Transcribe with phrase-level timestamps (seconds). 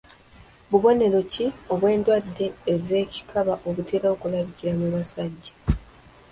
[0.69, 2.45] Bubonero ki obw’endwadde
[2.83, 5.53] z’ekikaba obutera okulabikira mu basajja?